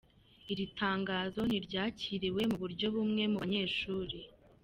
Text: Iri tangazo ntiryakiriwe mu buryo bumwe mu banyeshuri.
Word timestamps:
Iri 0.51 0.65
tangazo 0.79 1.39
ntiryakiriwe 1.49 2.41
mu 2.49 2.57
buryo 2.61 2.87
bumwe 2.93 3.23
mu 3.31 3.37
banyeshuri. 3.43 4.17